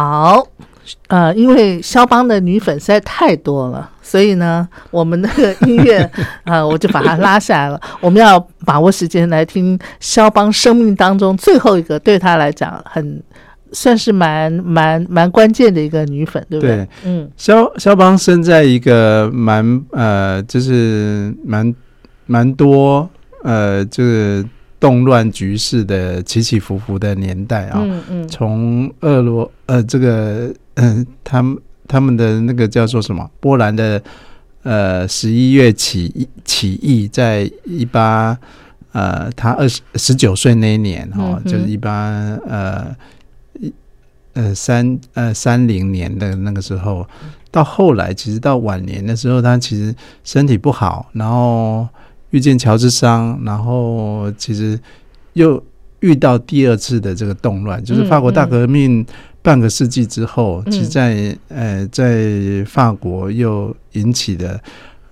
[0.00, 0.46] 好，
[1.08, 6.10] 呃，因为肖邦的女粉实在太多了，所以呢，我们那个音乐
[6.44, 7.78] 啊、 我就把它拉下来了。
[8.00, 13.22] 我们要把握时间来听肖邦生命当中最后一个对他来讲很
[13.72, 16.76] 算是蛮蛮蛮关键的一个女粉，对不对？
[16.76, 21.74] 对嗯肖肖邦生在一个蛮呃，就是蛮
[22.24, 23.06] 蛮多
[23.44, 24.42] 呃，就是
[24.80, 27.80] 动乱局势的起起伏伏的年代啊。
[27.82, 31.56] 嗯嗯从俄罗呃这个呃他们
[31.86, 33.30] 他们的那个叫做什么？
[33.38, 34.02] 波兰的
[34.64, 38.36] 呃十一月起义起义，在一八
[38.90, 41.92] 呃他二十十九岁那一年哈、嗯就是一八
[42.48, 42.94] 呃
[43.60, 43.72] 一
[44.34, 47.06] 呃三呃三零年的那个时候，
[47.52, 49.94] 到后来其实到晚年的时候，他其实
[50.24, 51.88] 身体不好，然后
[52.30, 54.78] 遇见乔治商，然后其实
[55.34, 55.62] 又
[56.00, 59.06] 遇到第二次的这个动乱，就是法国大革命
[59.42, 60.72] 半个世纪之后，嗯。
[60.72, 64.60] 其实在呃在法国又引起的。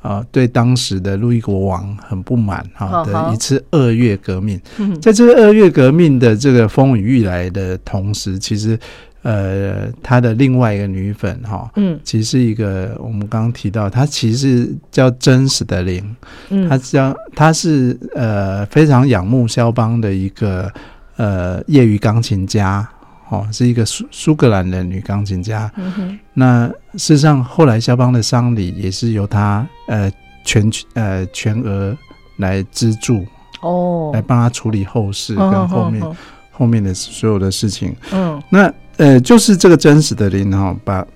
[0.01, 4.99] 啊、对当时的路易国王很不满哈、的一次二月革命，嗯。
[5.01, 8.79] 在这个二月革命的这个风雨欲来的同时，其实
[9.23, 11.99] 呃，他的另外一个女粉哈、嗯。
[12.05, 16.17] 其实是一个我们刚刚提到，她其实是叫真实的灵，
[16.51, 20.73] 嗯，她叫她是呃非常仰慕肖邦的一个
[21.17, 22.89] 呃业余钢琴家。
[23.31, 25.71] 哦，是一个苏苏格兰的女钢琴家。
[26.33, 30.11] 那事实上，后来肖邦的丧礼也是由她呃
[30.45, 31.97] 全呃全额
[32.37, 33.25] 来资助，
[33.61, 36.17] 哦，来帮他处理后事嗯跟后面、嗯。
[36.51, 37.95] 后面的所有的事情。
[38.13, 38.43] 嗯。
[38.49, 41.07] 那呃，就是这个真实的林哈、把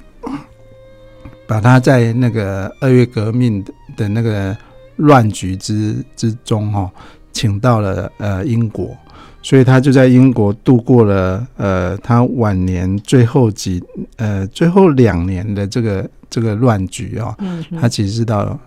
[1.48, 4.56] 把他在那个二月革命的的那个
[4.96, 6.88] 乱局之之中哈、
[7.32, 8.96] 请到了呃英国，
[9.42, 13.82] 所以他就在英国度过了呃他晚年最后几
[14.16, 18.58] 呃最后两年的这个这个乱局啊、嗯嗯，他其实是到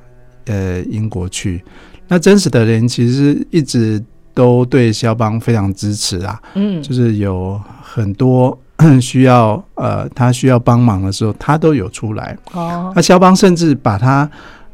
[0.45, 1.63] 呃英国去。
[2.07, 4.03] 那真实的人其实一直
[4.34, 8.55] 都对肖邦非常支持啊，嗯就是有很多
[9.01, 12.38] 需要呃他需要帮忙的时候，他都有出来。
[12.51, 14.30] 哦那肖邦甚至把他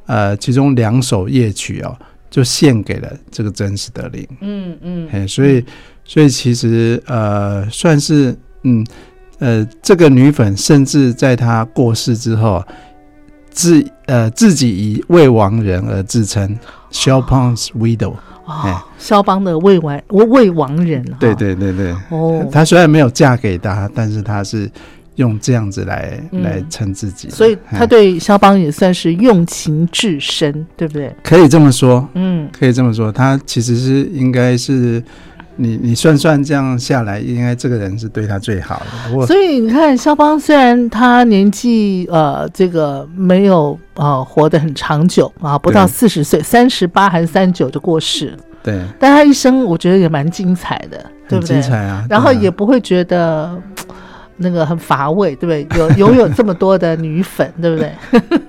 [0.07, 1.95] 呃其中两首夜曲哦，
[2.29, 4.27] 就献给了这个真实的灵。
[4.41, 5.63] 嗯嗯哎，所以
[6.03, 8.85] 所以其实呃算是嗯
[9.39, 12.63] 呃这个女粉甚至在她过世之后，
[13.49, 16.57] 自呃自己以未亡人而自称
[16.91, 18.13] Chopin's widow。
[18.45, 24.69] 哎哦，肖邦的未完未未亡人啊，对对对对，哦，她虽然没有嫁给他，但是她是
[25.15, 26.41] 用这样子来、嗯。
[26.41, 27.87] 来称自己，所以他哎。
[27.87, 31.15] 对肖邦也算是用情至深，对不对？
[31.23, 32.49] 可以这么说，嗯。
[32.51, 35.01] 可以这么说，他其实是应该是
[35.61, 38.81] 你你算算这样下来，应该这个人是对他最好
[39.11, 39.25] 的。
[39.27, 51.69] 所以你看，肖邦虽然他年纪呃这个没有呃活得很长久啊，不到四十岁，三十八还是三十九就过世了，对，但他一生我觉得也蛮精彩的，对不对精？
[51.69, 52.05] 彩啊。
[52.09, 53.55] 然后也不会觉得。
[54.43, 55.79] 那个很乏味，对不对？
[55.79, 57.93] 有 拥有这么多的女粉，对不对？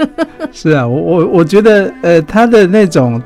[0.50, 3.20] 是啊，我我我觉得呃，他的那种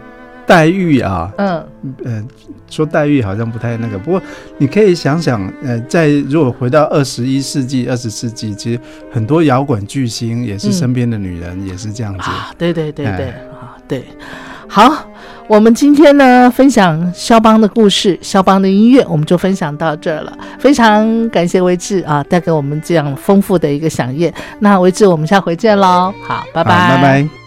[0.44, 1.64] 待遇啊，嗯
[2.04, 2.24] 呃，
[2.68, 4.22] 说待遇好像不太那个，不过
[4.58, 8.80] 你可以想想，呃，在如果回到二十一世纪、二十世纪，其实
[9.12, 12.30] 很多摇滚巨星也是嗯身边的女人也是这样子。
[12.30, 14.04] 啊，对对对对哎啊，对。
[14.68, 14.92] 好，
[15.46, 20.36] 我们今天呢分享肖邦的故事，肖邦的音乐，我们就分享到这儿了。
[20.58, 24.34] 非常感谢维志啊，带给我们这样丰富的一个响宴。
[24.58, 26.12] 那维志，我们下回见喽。
[26.26, 27.45] 好，拜拜拜拜。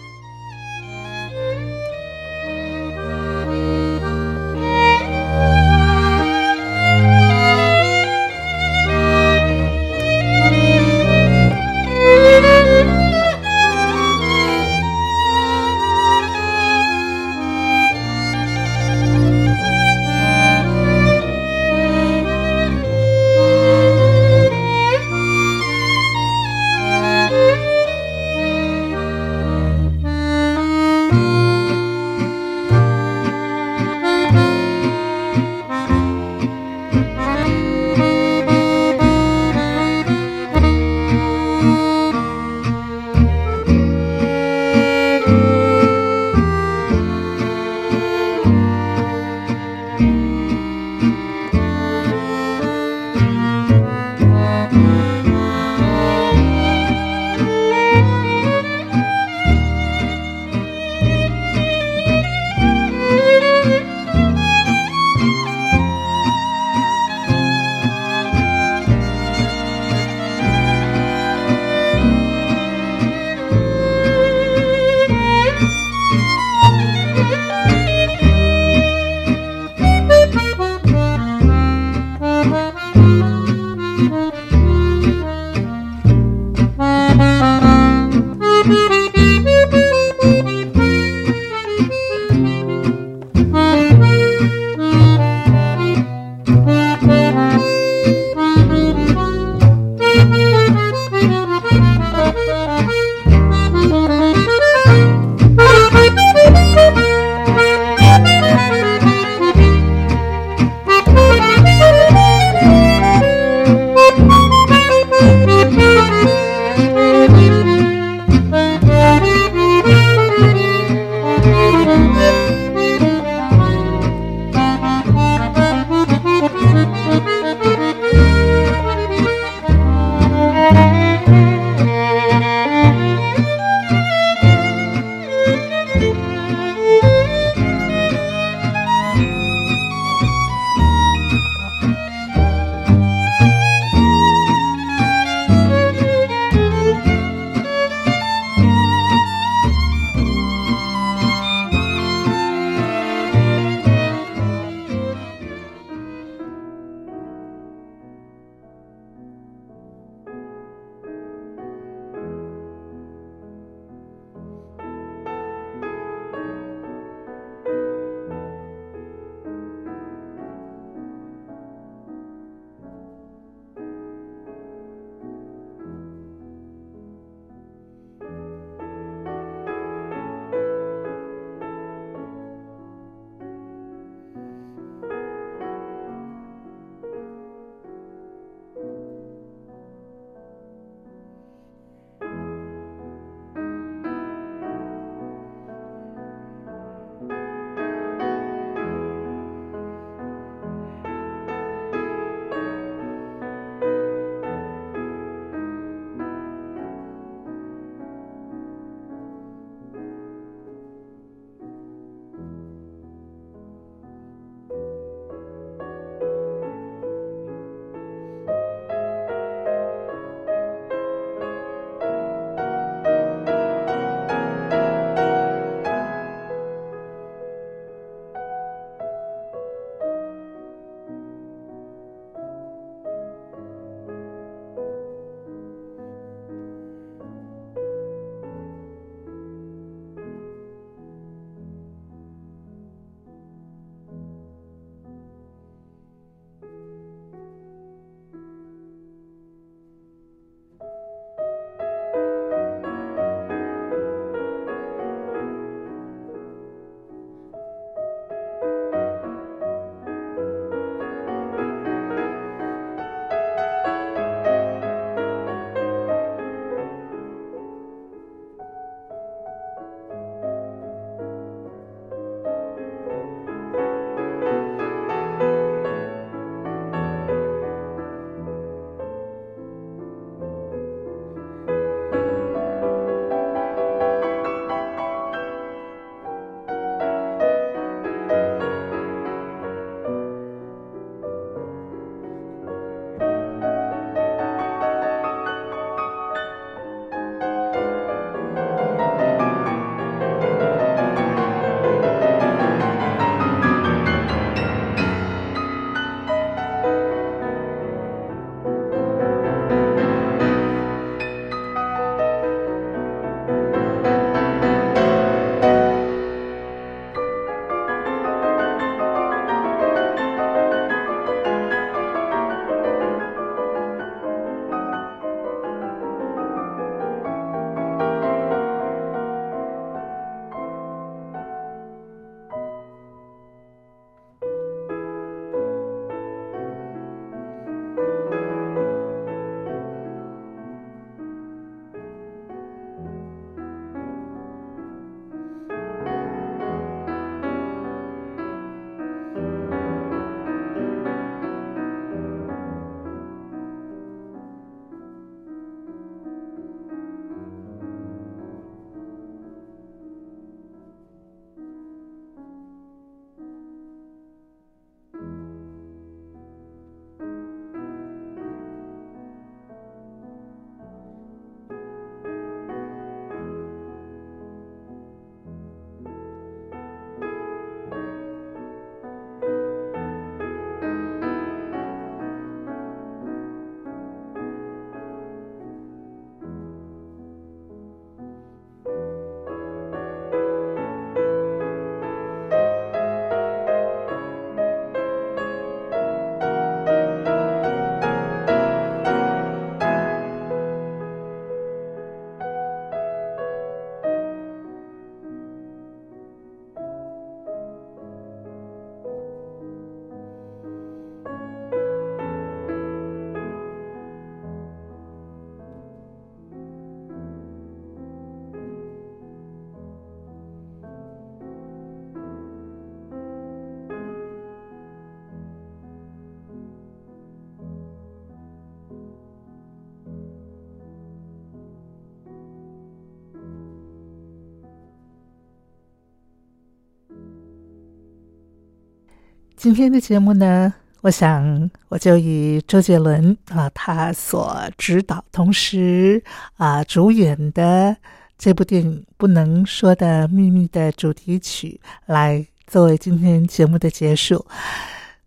[439.60, 446.24] 今天的节目呢，我想我就以周杰伦啊他所指导同时
[446.56, 447.94] 啊主演的
[448.38, 454.46] 这部电影《不能说的秘密》的主题曲来作为今天节目的结束。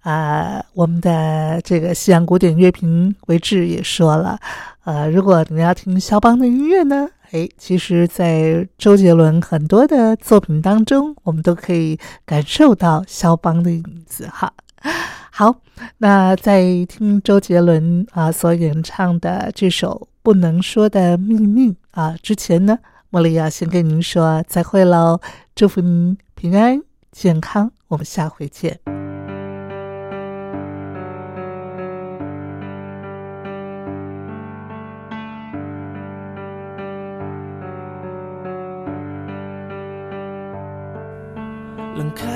[0.02, 4.40] 啊，我们的这个西洋古典乐评维志也说了，
[4.84, 14.54] 呃，如果你要听肖邦的音乐呢，哎，其实，在周杰伦很多的作品当中，我们都可以感受到肖邦的影子哈。
[15.32, 15.56] 好，
[15.98, 22.78] 那在听周杰伦啊所演唱的这首《不能说的秘密》啊之前呢，
[23.10, 25.20] 茉莉要先跟您说再会喽，
[25.56, 26.80] 祝福您平安
[27.12, 29.03] 健康，我们下回见。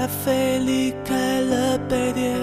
[0.07, 2.33] 咖啡离开了杯垫，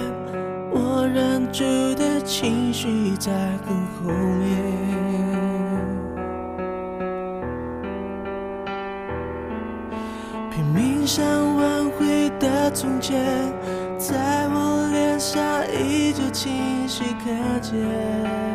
[0.69, 1.63] 我忍住
[1.95, 3.31] 的情绪在
[3.65, 4.45] 很后面。
[10.51, 13.19] 拼命想挽回的从前，
[13.97, 15.41] 在我脸上
[15.73, 18.54] 依旧清晰可见。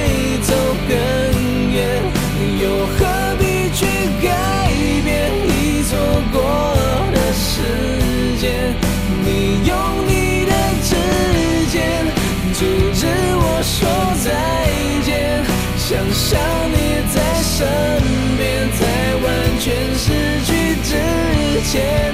[21.71, 22.10] 之